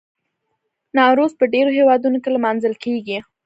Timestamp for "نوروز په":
0.97-1.45